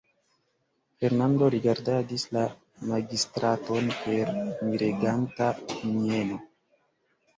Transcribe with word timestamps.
Fernando 1.03 1.49
rigardadis 1.55 2.25
la 2.37 2.45
magistraton 2.93 3.93
per 3.99 4.35
mireganta 4.41 5.55
mieno. 5.95 6.45